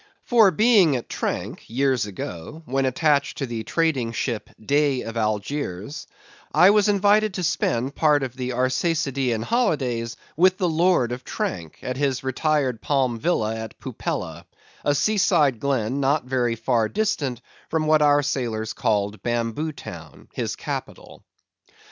[0.23, 6.07] For being at Tranque, years ago, when attached to the trading ship Dey of Algiers,
[6.51, 11.77] I was invited to spend part of the Arsacidean holidays with the lord of Tranque,
[11.83, 14.47] at his retired palm villa at Pupella;
[14.83, 17.39] a sea side glen not very far distant
[17.69, 21.21] from what our sailors called Bamboo Town, his capital.